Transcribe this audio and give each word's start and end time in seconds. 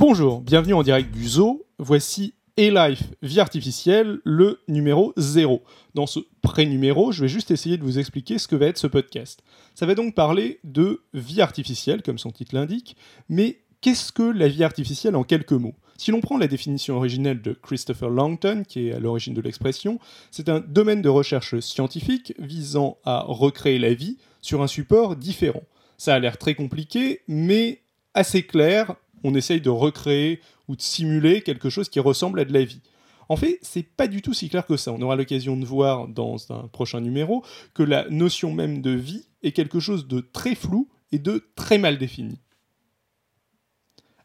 Bonjour, 0.00 0.40
bienvenue 0.40 0.72
en 0.72 0.82
direct 0.82 1.12
du 1.12 1.28
zoo. 1.28 1.66
Voici 1.78 2.32
E-Life 2.58 3.02
Vie 3.20 3.38
Artificielle, 3.38 4.20
le 4.24 4.58
numéro 4.66 5.12
0. 5.18 5.62
Dans 5.92 6.06
ce 6.06 6.20
pré-numéro, 6.40 7.12
je 7.12 7.20
vais 7.20 7.28
juste 7.28 7.50
essayer 7.50 7.76
de 7.76 7.82
vous 7.82 7.98
expliquer 7.98 8.38
ce 8.38 8.48
que 8.48 8.56
va 8.56 8.64
être 8.64 8.78
ce 8.78 8.86
podcast. 8.86 9.42
Ça 9.74 9.84
va 9.84 9.94
donc 9.94 10.14
parler 10.14 10.58
de 10.64 11.02
vie 11.12 11.42
artificielle, 11.42 12.00
comme 12.02 12.16
son 12.16 12.30
titre 12.30 12.54
l'indique, 12.54 12.96
mais 13.28 13.58
qu'est-ce 13.82 14.10
que 14.10 14.22
la 14.22 14.48
vie 14.48 14.64
artificielle 14.64 15.16
en 15.16 15.22
quelques 15.22 15.52
mots? 15.52 15.74
Si 15.98 16.10
l'on 16.10 16.22
prend 16.22 16.38
la 16.38 16.48
définition 16.48 16.96
originelle 16.96 17.42
de 17.42 17.52
Christopher 17.52 18.08
Langton, 18.08 18.62
qui 18.66 18.88
est 18.88 18.94
à 18.94 19.00
l'origine 19.00 19.34
de 19.34 19.42
l'expression, 19.42 19.98
c'est 20.30 20.48
un 20.48 20.60
domaine 20.60 21.02
de 21.02 21.10
recherche 21.10 21.60
scientifique 21.60 22.32
visant 22.38 22.96
à 23.04 23.20
recréer 23.28 23.78
la 23.78 23.92
vie 23.92 24.16
sur 24.40 24.62
un 24.62 24.66
support 24.66 25.14
différent. 25.14 25.64
Ça 25.98 26.14
a 26.14 26.18
l'air 26.18 26.38
très 26.38 26.54
compliqué, 26.54 27.20
mais 27.28 27.82
assez 28.14 28.44
clair. 28.44 28.96
On 29.24 29.34
essaye 29.34 29.60
de 29.60 29.70
recréer 29.70 30.40
ou 30.68 30.76
de 30.76 30.82
simuler 30.82 31.42
quelque 31.42 31.70
chose 31.70 31.88
qui 31.88 32.00
ressemble 32.00 32.40
à 32.40 32.44
de 32.44 32.52
la 32.52 32.64
vie. 32.64 32.82
En 33.28 33.36
fait, 33.36 33.58
c'est 33.62 33.84
pas 33.84 34.08
du 34.08 34.22
tout 34.22 34.34
si 34.34 34.48
clair 34.48 34.66
que 34.66 34.76
ça. 34.76 34.92
On 34.92 35.00
aura 35.02 35.14
l'occasion 35.14 35.56
de 35.56 35.64
voir 35.64 36.08
dans 36.08 36.36
un 36.52 36.66
prochain 36.66 37.00
numéro 37.00 37.44
que 37.74 37.84
la 37.84 38.08
notion 38.10 38.52
même 38.52 38.82
de 38.82 38.90
vie 38.90 39.26
est 39.42 39.52
quelque 39.52 39.78
chose 39.78 40.08
de 40.08 40.20
très 40.20 40.56
flou 40.56 40.88
et 41.12 41.18
de 41.18 41.48
très 41.54 41.78
mal 41.78 41.96
défini. 41.96 42.40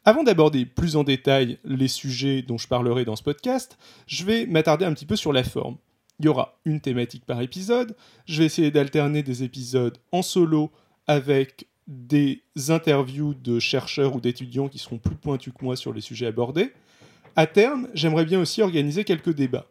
Avant 0.03 0.23
d'aborder 0.23 0.65
plus 0.65 0.95
en 0.95 1.03
détail 1.03 1.57
les 1.63 1.87
sujets 1.87 2.41
dont 2.43 2.57
je 2.57 2.67
parlerai 2.67 3.05
dans 3.05 3.15
ce 3.15 3.23
podcast, 3.23 3.77
je 4.05 4.23
vais 4.23 4.45
m'attarder 4.45 4.85
un 4.85 4.93
petit 4.93 5.05
peu 5.05 5.15
sur 5.15 5.33
la 5.33 5.43
forme. 5.43 5.77
Il 6.19 6.25
y 6.25 6.27
aura 6.27 6.59
une 6.63 6.79
thématique 6.79 7.25
par 7.25 7.41
épisode, 7.41 7.95
je 8.25 8.39
vais 8.39 8.45
essayer 8.45 8.71
d'alterner 8.71 9.23
des 9.23 9.43
épisodes 9.43 9.97
en 10.11 10.21
solo 10.21 10.71
avec 11.07 11.67
des 11.87 12.43
interviews 12.69 13.33
de 13.33 13.59
chercheurs 13.59 14.15
ou 14.15 14.21
d'étudiants 14.21 14.69
qui 14.69 14.79
seront 14.79 14.97
plus 14.97 15.15
pointus 15.15 15.53
que 15.53 15.63
moi 15.63 15.75
sur 15.75 15.93
les 15.93 16.01
sujets 16.01 16.25
abordés. 16.25 16.73
À 17.35 17.47
terme, 17.47 17.87
j'aimerais 17.93 18.25
bien 18.25 18.39
aussi 18.39 18.61
organiser 18.61 19.03
quelques 19.03 19.33
débats. 19.33 19.67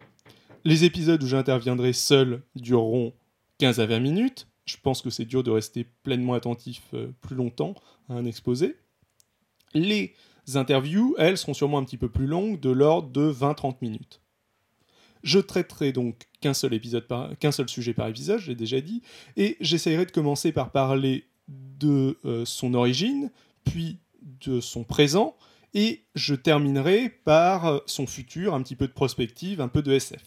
Les 0.64 0.84
épisodes 0.84 1.22
où 1.22 1.26
j'interviendrai 1.26 1.92
seul 1.92 2.42
dureront 2.56 3.12
15 3.58 3.80
à 3.80 3.86
20 3.86 4.00
minutes. 4.00 4.48
Je 4.64 4.76
pense 4.82 5.02
que 5.02 5.10
c'est 5.10 5.24
dur 5.24 5.42
de 5.42 5.50
rester 5.50 5.86
pleinement 6.02 6.34
attentif 6.34 6.82
euh, 6.94 7.12
plus 7.20 7.36
longtemps 7.36 7.74
à 8.08 8.14
un 8.14 8.24
exposé. 8.24 8.76
Les 9.74 10.14
interviews, 10.54 11.14
elles, 11.18 11.36
seront 11.36 11.54
sûrement 11.54 11.78
un 11.78 11.84
petit 11.84 11.98
peu 11.98 12.08
plus 12.08 12.26
longues, 12.26 12.60
de 12.60 12.70
l'ordre 12.70 13.10
de 13.10 13.30
20-30 13.30 13.76
minutes. 13.82 14.20
Je 15.22 15.38
traiterai 15.38 15.92
donc 15.92 16.28
qu'un 16.40 16.54
seul, 16.54 16.74
épisode 16.74 17.06
qu'un 17.40 17.52
seul 17.52 17.68
sujet 17.68 17.94
par 17.94 18.08
épisode, 18.08 18.40
je 18.40 18.48
l'ai 18.48 18.54
déjà 18.54 18.80
dit, 18.80 19.02
et 19.36 19.56
j'essaierai 19.60 20.04
de 20.06 20.10
commencer 20.10 20.52
par 20.52 20.70
parler 20.70 21.24
de 21.48 22.18
euh, 22.24 22.44
son 22.44 22.74
origine, 22.74 23.30
puis 23.64 23.98
de 24.22 24.60
son 24.60 24.84
présent, 24.84 25.36
et 25.74 26.04
je 26.14 26.34
terminerai 26.34 27.10
par 27.24 27.66
euh, 27.66 27.78
son 27.86 28.06
futur, 28.06 28.54
un 28.54 28.62
petit 28.62 28.76
peu 28.76 28.86
de 28.86 28.92
prospective, 28.92 29.60
un 29.60 29.68
peu 29.68 29.82
de 29.82 29.92
SF. 29.92 30.22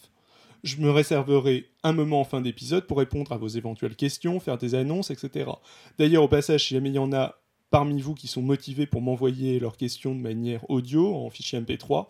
Je 0.64 0.78
me 0.78 0.90
réserverai 0.90 1.70
un 1.84 1.94
moment 1.94 2.22
en 2.22 2.24
fin 2.24 2.42
d'épisode 2.42 2.88
pour 2.88 2.98
répondre 2.98 3.32
à 3.32 3.38
vos 3.38 3.48
éventuelles 3.48 3.96
questions, 3.96 4.40
faire 4.40 4.58
des 4.58 4.76
annonces, 4.76 5.12
etc. 5.12 5.50
D'ailleurs, 5.98 6.24
au 6.24 6.28
passage, 6.28 6.66
si 6.68 6.74
jamais 6.74 6.90
il 6.90 6.96
y 6.96 7.00
en 7.00 7.14
a 7.14 7.36
parmi 7.70 8.02
vous 8.02 8.16
qui 8.16 8.28
sont 8.28 8.42
motivés 8.42 8.86
pour 8.86 9.02
m'envoyer 9.02 9.60
leurs 9.60 9.78
questions 9.78 10.16
de 10.16 10.22
manière 10.22 10.70
audio 10.70 11.16
en 11.16 11.30
fichier 11.30 11.60
MP3, 11.60 12.08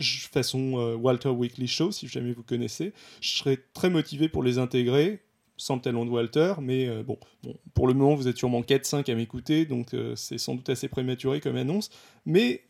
façon 0.00 0.78
euh, 0.78 0.94
Walter 0.94 1.30
Weekly 1.30 1.66
Show, 1.66 1.92
si 1.92 2.08
jamais 2.08 2.32
vous 2.32 2.42
connaissez, 2.42 2.92
je 3.20 3.38
serais 3.38 3.58
très 3.72 3.90
motivé 3.90 4.28
pour 4.28 4.42
les 4.42 4.58
intégrer, 4.58 5.22
sans 5.58 5.76
le 5.76 5.82
talent 5.82 6.06
de 6.06 6.10
Walter, 6.10 6.54
mais 6.62 6.88
euh, 6.88 7.02
bon, 7.02 7.18
pour 7.74 7.86
le 7.86 7.94
moment, 7.94 8.14
vous 8.14 8.28
êtes 8.28 8.38
sûrement 8.38 8.62
4-5 8.62 9.10
à 9.10 9.14
m'écouter, 9.14 9.66
donc 9.66 9.92
euh, 9.92 10.16
c'est 10.16 10.38
sans 10.38 10.54
doute 10.54 10.70
assez 10.70 10.88
prématuré 10.88 11.40
comme 11.40 11.56
annonce, 11.56 11.90
mais 12.24 12.62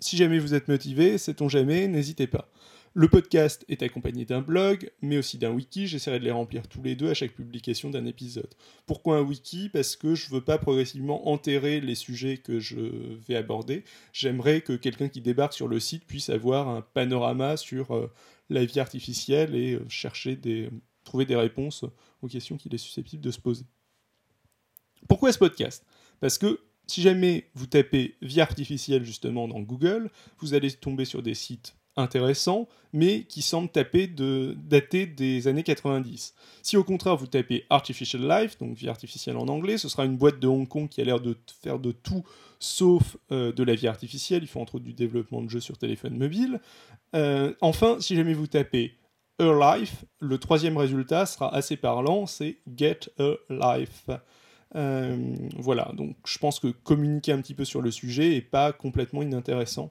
si 0.00 0.16
jamais 0.16 0.38
vous 0.38 0.54
êtes 0.54 0.68
motivé, 0.68 1.18
sait-on 1.18 1.48
jamais, 1.48 1.88
n'hésitez 1.88 2.28
pas. 2.28 2.48
Le 2.94 3.08
podcast 3.08 3.64
est 3.68 3.82
accompagné 3.82 4.24
d'un 4.24 4.40
blog, 4.40 4.90
mais 5.02 5.18
aussi 5.18 5.38
d'un 5.38 5.50
wiki. 5.50 5.86
J'essaierai 5.86 6.18
de 6.18 6.24
les 6.24 6.30
remplir 6.30 6.66
tous 6.66 6.82
les 6.82 6.96
deux 6.96 7.10
à 7.10 7.14
chaque 7.14 7.32
publication 7.32 7.90
d'un 7.90 8.06
épisode. 8.06 8.52
Pourquoi 8.86 9.18
un 9.18 9.22
wiki? 9.22 9.68
Parce 9.68 9.94
que 9.94 10.14
je 10.14 10.30
veux 10.30 10.40
pas 10.40 10.58
progressivement 10.58 11.28
enterrer 11.28 11.80
les 11.80 11.94
sujets 11.94 12.38
que 12.38 12.58
je 12.58 12.76
vais 13.28 13.36
aborder. 13.36 13.84
J'aimerais 14.12 14.62
que 14.62 14.72
quelqu'un 14.72 15.08
qui 15.08 15.20
débarque 15.20 15.52
sur 15.52 15.68
le 15.68 15.78
site 15.78 16.06
puisse 16.06 16.30
avoir 16.30 16.68
un 16.68 16.80
panorama 16.80 17.56
sur 17.56 17.94
euh, 17.94 18.10
la 18.48 18.64
vie 18.64 18.80
artificielle 18.80 19.54
et 19.54 19.78
chercher 19.88 20.34
des, 20.34 20.70
trouver 21.08 21.24
des 21.24 21.36
réponses 21.36 21.84
aux 22.22 22.28
questions 22.28 22.56
qu'il 22.56 22.74
est 22.74 22.78
susceptible 22.78 23.22
de 23.22 23.30
se 23.30 23.40
poser. 23.40 23.64
Pourquoi 25.08 25.32
ce 25.32 25.38
podcast? 25.38 25.84
Parce 26.20 26.38
que 26.38 26.60
si 26.86 27.02
jamais 27.02 27.50
vous 27.54 27.66
tapez 27.66 28.16
vie 28.22 28.40
artificielle 28.40 29.04
justement 29.04 29.48
dans 29.48 29.60
Google, 29.60 30.10
vous 30.38 30.54
allez 30.54 30.70
tomber 30.70 31.04
sur 31.04 31.22
des 31.22 31.34
sites 31.34 31.74
intéressant, 31.96 32.68
mais 32.92 33.24
qui 33.24 33.42
semble 33.42 33.68
taper 33.68 34.06
de, 34.06 34.56
dater 34.56 35.06
des 35.06 35.48
années 35.48 35.64
90. 35.64 36.34
Si 36.62 36.76
au 36.76 36.84
contraire 36.84 37.16
vous 37.16 37.26
tapez 37.26 37.64
Artificial 37.70 38.22
Life, 38.22 38.56
donc 38.58 38.76
vie 38.76 38.88
artificielle 38.88 39.36
en 39.36 39.48
anglais, 39.48 39.78
ce 39.78 39.88
sera 39.88 40.04
une 40.04 40.16
boîte 40.16 40.38
de 40.38 40.46
Hong 40.46 40.68
Kong 40.68 40.88
qui 40.88 41.00
a 41.00 41.04
l'air 41.04 41.20
de 41.20 41.36
faire 41.60 41.78
de 41.78 41.90
tout 41.90 42.24
sauf 42.60 43.16
euh, 43.32 43.52
de 43.52 43.62
la 43.64 43.74
vie 43.74 43.88
artificielle. 43.88 44.42
Ils 44.42 44.48
font 44.48 44.62
entre 44.62 44.76
autres 44.76 44.84
du 44.84 44.94
développement 44.94 45.42
de 45.42 45.50
jeux 45.50 45.60
sur 45.60 45.76
téléphone 45.76 46.16
mobile. 46.16 46.60
Euh, 47.14 47.52
enfin, 47.60 47.96
si 48.00 48.14
jamais 48.14 48.34
vous 48.34 48.46
tapez 48.46 48.94
Her 49.38 49.54
Life, 49.54 50.04
le 50.20 50.38
troisième 50.38 50.76
résultat 50.76 51.26
sera 51.26 51.54
assez 51.54 51.76
parlant, 51.76 52.26
c'est 52.26 52.58
Get 52.76 53.00
a 53.18 53.34
Life. 53.78 54.10
Euh, 54.74 55.34
voilà, 55.56 55.92
donc 55.94 56.16
je 56.26 56.38
pense 56.38 56.60
que 56.60 56.68
communiquer 56.68 57.32
un 57.32 57.40
petit 57.40 57.54
peu 57.54 57.64
sur 57.64 57.80
le 57.80 57.90
sujet 57.90 58.36
est 58.36 58.42
pas 58.42 58.72
complètement 58.72 59.22
inintéressant. 59.22 59.90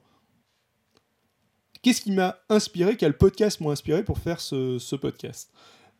Qu'est-ce 1.82 2.00
qui 2.00 2.12
m'a 2.12 2.36
inspiré 2.48 2.96
Quel 2.96 3.16
podcast 3.16 3.60
m'a 3.60 3.70
inspiré 3.70 4.04
pour 4.04 4.18
faire 4.18 4.40
ce, 4.40 4.96
podcast? 4.96 5.52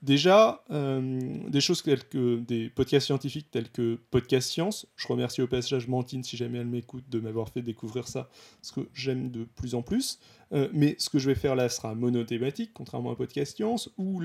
Déjà, 0.02 0.62
euh, 0.70 1.48
des 1.48 1.60
choses 1.60 1.82
telles 1.82 2.04
que 2.04 2.38
des 2.38 2.68
podcasts 2.68 3.06
scientifiques 3.06 3.50
tels 3.50 3.68
que 3.68 3.98
Podcast 4.10 4.48
Science. 4.48 4.86
Je 4.94 5.08
remercie 5.08 5.42
au 5.42 5.48
passage 5.48 5.88
Mantine 5.88 6.22
si 6.22 6.36
jamais 6.36 6.58
elle 6.58 6.68
m'écoute 6.68 7.04
de 7.08 7.18
m'avoir 7.18 7.48
fait 7.48 7.62
découvrir 7.62 8.06
ça, 8.06 8.30
parce 8.60 8.70
que 8.70 8.88
j'aime 8.94 9.32
de 9.32 9.44
plus 9.44 9.74
en 9.74 9.82
plus. 9.82 10.20
Euh, 10.52 10.68
mais 10.72 10.94
ce 10.98 11.10
que 11.10 11.18
je 11.18 11.28
vais 11.28 11.34
faire 11.34 11.56
là 11.56 11.68
sera 11.68 11.96
monothématique, 11.96 12.70
contrairement 12.74 13.10
à 13.10 13.16
Podcast 13.16 13.56
Science, 13.56 13.90
ou 13.98 14.22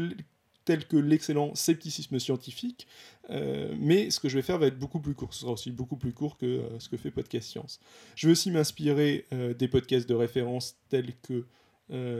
tel 0.63 0.85
que 0.87 0.95
l'excellent 0.95 1.55
scepticisme 1.55 2.19
scientifique, 2.19 2.87
euh, 3.31 3.73
mais 3.79 4.11
ce 4.11 4.19
que 4.19 4.29
je 4.29 4.35
vais 4.35 4.43
faire 4.43 4.59
va 4.59 4.67
être 4.67 4.77
beaucoup 4.77 4.99
plus 4.99 5.15
court. 5.15 5.33
Ce 5.33 5.41
sera 5.41 5.53
aussi 5.53 5.71
beaucoup 5.71 5.97
plus 5.97 6.13
court 6.13 6.37
que 6.37 6.61
ce 6.77 6.87
que 6.87 6.97
fait 6.97 7.09
Podcast 7.09 7.49
Science. 7.49 7.79
Je 8.15 8.27
vais 8.27 8.31
aussi 8.33 8.51
m'inspirer 8.51 9.25
des 9.57 9.67
podcasts 9.67 10.07
de 10.07 10.13
référence 10.13 10.75
tels 10.89 11.15
que 11.23 11.45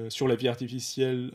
sur 0.09 0.27
la 0.27 0.35
vie 0.35 0.47
artificielle, 0.47 1.31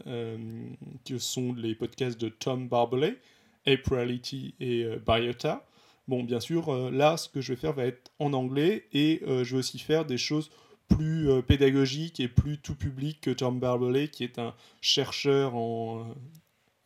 que 1.05 1.19
sont 1.19 1.53
les 1.55 1.75
podcasts 1.75 2.21
de 2.21 2.28
Tom 2.28 2.69
Barbalet, 2.69 3.19
Aprality 3.66 4.55
et 4.61 4.87
Biota. 5.06 5.66
Bon, 6.06 6.22
bien 6.22 6.41
sûr, 6.41 6.91
là, 6.91 7.17
ce 7.17 7.28
que 7.28 7.41
je 7.41 7.53
vais 7.53 7.61
faire 7.61 7.72
va 7.72 7.84
être 7.84 8.12
en 8.19 8.33
anglais 8.33 8.87
et 8.93 9.22
je 9.27 9.43
vais 9.43 9.59
aussi 9.59 9.78
faire 9.78 10.05
des 10.05 10.19
choses 10.19 10.50
plus 10.88 11.28
pédagogiques 11.43 12.21
et 12.21 12.28
plus 12.28 12.59
tout 12.59 12.75
public 12.75 13.21
que 13.21 13.31
Tom 13.31 13.59
Barbalet, 13.59 14.09
qui 14.09 14.25
est 14.25 14.38
un 14.38 14.55
chercheur 14.81 15.55
en 15.55 16.15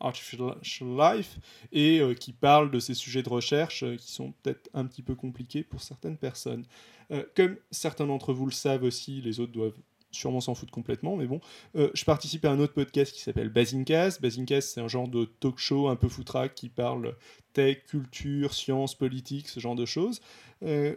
Artificial 0.03 0.55
Life 0.81 1.39
et 1.71 1.99
euh, 1.99 2.13
qui 2.13 2.33
parle 2.33 2.69
de 2.69 2.79
ces 2.79 2.93
sujets 2.93 3.23
de 3.23 3.29
recherche 3.29 3.83
euh, 3.83 3.95
qui 3.95 4.11
sont 4.11 4.33
peut-être 4.43 4.69
un 4.73 4.85
petit 4.85 5.01
peu 5.01 5.15
compliqués 5.15 5.63
pour 5.63 5.81
certaines 5.81 6.17
personnes. 6.17 6.65
Euh, 7.11 7.23
comme 7.35 7.57
certains 7.71 8.05
d'entre 8.05 8.33
vous 8.33 8.45
le 8.45 8.51
savent 8.51 8.83
aussi, 8.83 9.21
les 9.21 9.39
autres 9.39 9.51
doivent 9.51 9.79
sûrement 10.13 10.41
s'en 10.41 10.55
foutre 10.55 10.71
complètement, 10.71 11.17
mais 11.17 11.25
bon, 11.25 11.41
je 11.75 12.05
participe 12.05 12.45
à 12.45 12.51
un 12.51 12.59
autre 12.59 12.73
podcast 12.73 13.13
qui 13.13 13.21
s'appelle 13.21 13.49
Basincast. 13.49 14.21
Basincast, 14.21 14.73
c'est 14.73 14.81
un 14.81 14.87
genre 14.87 15.07
de 15.07 15.25
talk 15.25 15.57
show 15.57 15.87
un 15.87 15.95
peu 15.95 16.07
foutraque 16.07 16.55
qui 16.55 16.69
parle 16.69 17.15
tech, 17.53 17.85
culture, 17.87 18.53
sciences, 18.53 18.95
politique, 18.95 19.47
ce 19.47 19.59
genre 19.59 19.75
de 19.75 19.85
choses. 19.85 20.21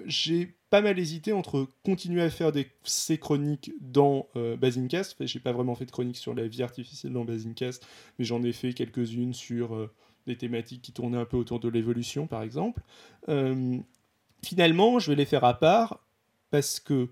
j'ai 0.06 0.56
pas 0.70 0.80
mal 0.80 0.98
hésité 0.98 1.32
entre 1.32 1.68
continuer 1.84 2.22
à 2.22 2.30
faire 2.30 2.52
des, 2.52 2.70
ces 2.82 3.18
chroniques 3.18 3.72
dans 3.80 4.28
euh, 4.36 4.56
Basincast. 4.56 5.16
j'ai 5.20 5.40
pas 5.40 5.52
vraiment 5.52 5.74
fait 5.74 5.86
de 5.86 5.90
chroniques 5.90 6.16
sur 6.16 6.34
la 6.34 6.46
vie 6.46 6.62
artificielle 6.62 7.12
dans 7.12 7.24
Basincast, 7.24 7.86
mais 8.18 8.24
j'en 8.24 8.42
ai 8.42 8.52
fait 8.52 8.72
quelques-unes 8.72 9.32
sur 9.32 9.74
euh, 9.74 9.90
des 10.26 10.36
thématiques 10.36 10.82
qui 10.82 10.92
tournaient 10.92 11.18
un 11.18 11.24
peu 11.24 11.36
autour 11.36 11.60
de 11.60 11.68
l'évolution, 11.68 12.26
par 12.26 12.42
exemple. 12.42 12.82
Euh, 13.28 13.78
finalement, 14.44 14.98
je 14.98 15.10
vais 15.10 15.16
les 15.16 15.24
faire 15.24 15.44
à 15.44 15.54
part 15.58 16.04
parce 16.50 16.80
que, 16.80 17.08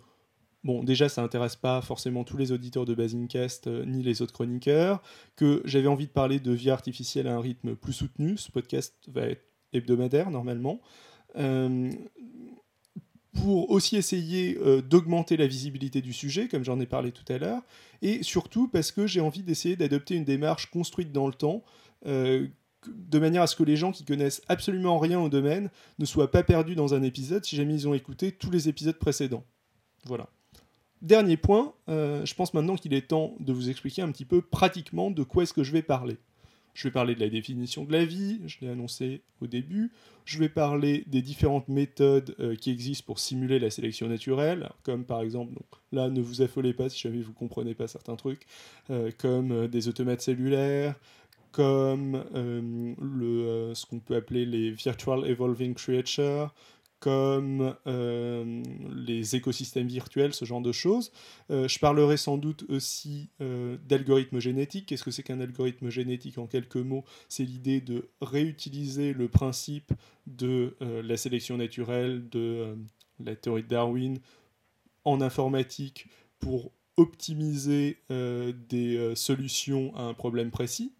bon, 0.64 0.82
déjà, 0.82 1.08
ça 1.08 1.22
intéresse 1.22 1.56
pas 1.56 1.80
forcément 1.82 2.24
tous 2.24 2.36
les 2.36 2.50
auditeurs 2.50 2.84
de 2.84 2.94
Basincast 2.94 3.66
ni 3.68 4.02
les 4.02 4.22
autres 4.22 4.32
chroniqueurs, 4.32 5.02
que 5.36 5.62
j'avais 5.64 5.88
envie 5.88 6.06
de 6.06 6.12
parler 6.12 6.40
de 6.40 6.52
vie 6.52 6.70
artificielle 6.70 7.26
à 7.28 7.34
un 7.36 7.40
rythme 7.40 7.76
plus 7.76 7.92
soutenu. 7.92 8.36
Ce 8.36 8.50
podcast 8.50 8.94
va 9.08 9.22
être 9.22 9.44
hebdomadaire 9.72 10.30
normalement. 10.30 10.80
Euh, 11.36 11.90
pour 13.34 13.70
aussi 13.70 13.96
essayer 13.96 14.56
euh, 14.58 14.80
d'augmenter 14.80 15.36
la 15.36 15.46
visibilité 15.46 16.00
du 16.00 16.12
sujet, 16.12 16.48
comme 16.48 16.64
j'en 16.64 16.78
ai 16.80 16.86
parlé 16.86 17.10
tout 17.10 17.24
à 17.32 17.38
l'heure, 17.38 17.62
et 18.00 18.22
surtout 18.22 18.68
parce 18.68 18.92
que 18.92 19.06
j'ai 19.06 19.20
envie 19.20 19.42
d'essayer 19.42 19.76
d'adopter 19.76 20.14
une 20.14 20.24
démarche 20.24 20.70
construite 20.70 21.10
dans 21.10 21.26
le 21.26 21.34
temps, 21.34 21.64
euh, 22.06 22.46
de 22.86 23.18
manière 23.18 23.42
à 23.42 23.46
ce 23.46 23.56
que 23.56 23.64
les 23.64 23.76
gens 23.76 23.92
qui 23.92 24.04
connaissent 24.04 24.42
absolument 24.48 24.98
rien 24.98 25.18
au 25.18 25.28
domaine 25.28 25.70
ne 25.98 26.04
soient 26.04 26.30
pas 26.30 26.42
perdus 26.42 26.74
dans 26.74 26.94
un 26.94 27.02
épisode 27.02 27.44
si 27.44 27.56
jamais 27.56 27.74
ils 27.74 27.88
ont 27.88 27.94
écouté 27.94 28.30
tous 28.30 28.50
les 28.50 28.68
épisodes 28.68 28.98
précédents. 28.98 29.44
Voilà. 30.04 30.28
Dernier 31.04 31.36
point, 31.36 31.74
je 31.86 32.34
pense 32.34 32.54
maintenant 32.54 32.76
qu'il 32.76 32.94
est 32.94 33.08
temps 33.08 33.34
de 33.38 33.52
vous 33.52 33.68
expliquer 33.68 34.02
un 34.02 34.10
petit 34.10 34.24
peu 34.24 34.40
pratiquement 34.40 35.10
de 35.10 35.22
quoi 35.22 35.42
est-ce 35.42 35.52
que 35.52 35.62
je 35.62 35.70
vais 35.70 35.82
parler. 35.82 36.16
Je 36.74 36.88
vais 36.88 36.92
parler 36.92 37.14
de 37.14 37.20
la 37.20 37.28
définition 37.28 37.84
de 37.84 37.92
la 37.92 38.04
vie, 38.04 38.40
je 38.46 38.56
l'ai 38.60 38.68
annoncé 38.68 39.22
au 39.40 39.46
début. 39.46 39.92
Je 40.24 40.40
vais 40.40 40.48
parler 40.48 41.04
des 41.06 41.22
différentes 41.22 41.68
méthodes 41.68 42.34
euh, 42.40 42.56
qui 42.56 42.70
existent 42.72 43.04
pour 43.06 43.20
simuler 43.20 43.60
la 43.60 43.70
sélection 43.70 44.08
naturelle, 44.08 44.68
comme 44.82 45.04
par 45.04 45.22
exemple, 45.22 45.54
là 45.92 46.10
ne 46.10 46.20
vous 46.20 46.42
affolez 46.42 46.74
pas 46.74 46.88
si 46.88 46.98
jamais 46.98 47.20
vous 47.20 47.30
ne 47.30 47.36
comprenez 47.36 47.74
pas 47.74 47.86
certains 47.86 48.16
trucs, 48.16 48.46
euh, 48.90 49.12
comme 49.16 49.52
euh, 49.52 49.68
des 49.68 49.86
automates 49.86 50.20
cellulaires, 50.20 50.96
comme 51.52 52.24
le, 52.34 53.72
ce 53.74 53.86
qu'on 53.86 54.00
peut 54.00 54.16
appeler 54.16 54.44
les 54.44 54.72
Virtual 54.72 55.24
Evolving 55.24 55.74
Creatures, 55.74 56.52
comme 57.04 57.76
euh, 57.86 58.62
les 58.96 59.36
écosystèmes 59.36 59.88
virtuels, 59.88 60.32
ce 60.32 60.46
genre 60.46 60.62
de 60.62 60.72
choses. 60.72 61.12
Euh, 61.50 61.68
je 61.68 61.78
parlerai 61.78 62.16
sans 62.16 62.38
doute 62.38 62.64
aussi 62.70 63.28
euh, 63.42 63.76
d'algorithmes 63.86 64.38
génétiques. 64.38 64.86
Qu'est-ce 64.86 65.04
que 65.04 65.10
c'est 65.10 65.22
qu'un 65.22 65.38
algorithme 65.38 65.90
génétique 65.90 66.38
En 66.38 66.46
quelques 66.46 66.76
mots, 66.76 67.04
c'est 67.28 67.44
l'idée 67.44 67.82
de 67.82 68.08
réutiliser 68.22 69.12
le 69.12 69.28
principe 69.28 69.92
de 70.26 70.74
la 70.80 71.18
sélection 71.18 71.58
naturelle, 71.58 72.26
de 72.30 72.74
la 73.22 73.36
théorie 73.36 73.64
de 73.64 73.68
Darwin 73.68 74.18
en 75.04 75.20
informatique 75.20 76.08
pour 76.38 76.72
optimiser 76.96 77.98
des 78.08 79.12
solutions 79.14 79.94
à 79.94 80.04
un 80.04 80.14
problème 80.14 80.50
précis. 80.50 80.94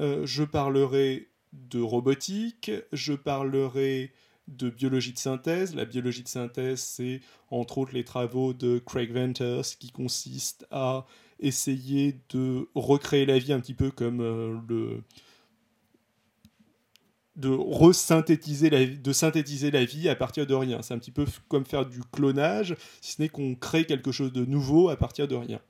je 0.00 0.42
parlerai 0.42 1.28
de 1.52 1.80
robotique, 1.80 2.70
je 2.92 3.12
parlerai 3.12 4.12
de 4.48 4.70
biologie 4.70 5.12
de 5.12 5.18
synthèse. 5.18 5.74
La 5.74 5.84
biologie 5.84 6.22
de 6.22 6.28
synthèse, 6.28 6.80
c'est 6.80 7.20
entre 7.50 7.78
autres 7.78 7.94
les 7.94 8.04
travaux 8.04 8.52
de 8.52 8.78
Craig 8.78 9.12
Venters 9.12 9.64
qui 9.78 9.90
consistent 9.90 10.66
à 10.70 11.06
essayer 11.40 12.20
de 12.30 12.68
recréer 12.74 13.26
la 13.26 13.38
vie 13.38 13.52
un 13.52 13.60
petit 13.60 13.74
peu 13.74 13.90
comme 13.90 14.20
euh, 14.20 14.56
le 14.68 15.02
de 17.36 17.48
resynthétiser 17.48 18.70
la, 18.70 18.86
de 18.86 19.12
synthétiser 19.12 19.72
la 19.72 19.84
vie 19.84 20.08
à 20.08 20.14
partir 20.14 20.46
de 20.46 20.54
rien. 20.54 20.82
C'est 20.82 20.94
un 20.94 20.98
petit 20.98 21.10
peu 21.10 21.26
comme 21.48 21.64
faire 21.64 21.84
du 21.84 22.00
clonage, 22.12 22.76
si 23.00 23.14
ce 23.14 23.22
n'est 23.22 23.28
qu'on 23.28 23.56
crée 23.56 23.86
quelque 23.86 24.12
chose 24.12 24.32
de 24.32 24.44
nouveau 24.44 24.88
à 24.88 24.96
partir 24.96 25.26
de 25.26 25.34
rien. 25.34 25.60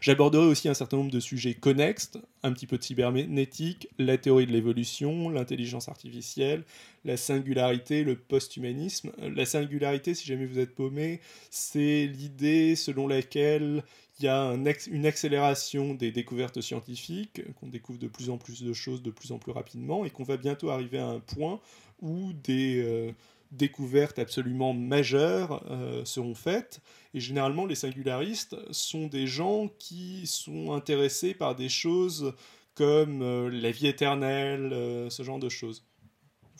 J'aborderai 0.00 0.46
aussi 0.46 0.68
un 0.68 0.74
certain 0.74 0.96
nombre 0.96 1.10
de 1.10 1.20
sujets 1.20 1.54
connexes, 1.54 2.12
un 2.42 2.52
petit 2.52 2.66
peu 2.66 2.78
de 2.78 2.82
cybernétique, 2.82 3.88
la 3.98 4.16
théorie 4.16 4.46
de 4.46 4.52
l'évolution, 4.52 5.28
l'intelligence 5.28 5.88
artificielle, 5.88 6.64
la 7.04 7.16
singularité, 7.16 8.04
le 8.04 8.16
post-humanisme. 8.16 9.12
La 9.34 9.44
singularité, 9.44 10.14
si 10.14 10.26
jamais 10.26 10.46
vous 10.46 10.58
êtes 10.58 10.74
paumé, 10.74 11.20
c'est 11.50 12.06
l'idée 12.06 12.76
selon 12.76 13.06
laquelle 13.08 13.82
il 14.20 14.24
y 14.24 14.28
a 14.28 14.56
une 14.90 15.06
accélération 15.06 15.94
des 15.94 16.10
découvertes 16.10 16.60
scientifiques, 16.60 17.42
qu'on 17.54 17.68
découvre 17.68 17.98
de 17.98 18.08
plus 18.08 18.30
en 18.30 18.36
plus 18.36 18.62
de 18.62 18.72
choses 18.72 19.02
de 19.02 19.10
plus 19.10 19.32
en 19.32 19.38
plus 19.38 19.52
rapidement, 19.52 20.04
et 20.04 20.10
qu'on 20.10 20.24
va 20.24 20.36
bientôt 20.36 20.70
arriver 20.70 20.98
à 20.98 21.06
un 21.06 21.20
point 21.20 21.60
où 22.00 22.32
des... 22.32 22.82
Euh, 22.84 23.12
découvertes 23.50 24.18
absolument 24.18 24.74
majeures 24.74 25.64
euh, 25.70 26.04
seront 26.04 26.34
faites. 26.34 26.80
Et 27.14 27.20
généralement, 27.20 27.66
les 27.66 27.74
singularistes 27.74 28.56
sont 28.72 29.06
des 29.06 29.26
gens 29.26 29.68
qui 29.78 30.26
sont 30.26 30.72
intéressés 30.72 31.34
par 31.34 31.54
des 31.54 31.68
choses 31.68 32.34
comme 32.74 33.22
euh, 33.22 33.50
la 33.50 33.70
vie 33.70 33.86
éternelle, 33.86 34.72
euh, 34.72 35.10
ce 35.10 35.22
genre 35.22 35.38
de 35.38 35.48
choses. 35.48 35.84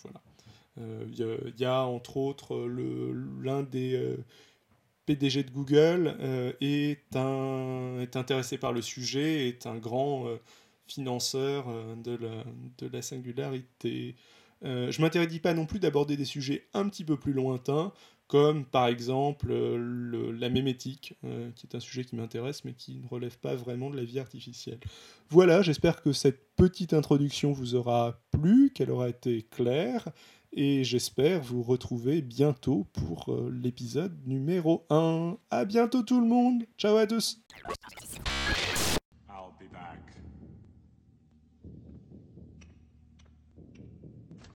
Voilà. 0.02 0.20
Il 0.81 1.55
y, 1.58 1.64
a 1.64 1.82
entre 1.82 2.19
autres 2.19 2.56
l'un 3.43 3.64
des 3.64 4.17
PDG 5.06 5.43
de 5.43 5.50
Google 5.50 6.17
est, 6.61 7.00
est 7.17 8.17
intéressé 8.17 8.58
par 8.58 8.73
le 8.73 8.81
sujet, 8.81 9.49
est 9.49 9.67
un 9.67 9.76
grand 9.76 10.26
financeur 10.87 11.67
de 11.96 12.87
la 12.93 13.02
singularité. 13.02 14.14
Euh, 14.65 14.91
je 14.91 15.01
m'interdis 15.01 15.41
pas 15.41 15.55
non 15.55 15.67
plus 15.67 15.79
d'aborder 15.79 16.17
des 16.17 16.25
sujets 16.25 16.67
un 16.75 16.89
petit 16.89 17.05
peu 17.05 17.17
plus 17.17 17.33
lointains, 17.33 17.93
comme 18.27 18.65
par 18.65 18.87
exemple 18.87 19.49
euh, 19.51 20.33
la 20.39 20.49
mémétique, 20.49 21.15
euh, 21.25 21.51
qui 21.55 21.67
est 21.67 21.77
un 21.77 21.81
sujet 21.81 22.05
qui 22.05 22.17
m'intéresse 22.17 22.65
mais 22.65 22.75
qui 22.75 22.99
ne 22.99 23.09
relève 23.09 23.39
pas 23.39 23.55
vraiment 23.55 23.91
de 23.91 23.97
la 23.97 24.05
vie 24.05 24.19
artificielle. 24.19 24.81
Voilà, 25.31 25.63
j'espère 25.63 26.03
que 26.03 26.13
cette 26.13 26.55
petite 26.57 26.93
introduction 26.93 27.53
vous 27.53 27.75
aura 27.75 28.21
plu, 28.31 28.71
qu'elle 28.75 28.91
aura 28.91 29.09
été 29.09 29.43
claire, 29.43 30.09
et 30.53 30.83
j'espère 30.83 31.43
vous 31.43 31.63
retrouver 31.63 32.23
bientôt 32.23 32.87
pour 32.93 33.39
l'épisode 33.53 34.17
numéro 34.27 34.87
1. 34.91 35.37
À 35.51 35.65
bientôt 35.65 36.03
tout 36.03 36.21
le 36.21 36.27
monde, 36.27 36.65
ciao 36.79 36.97
à 36.97 37.07
tous 37.07 37.39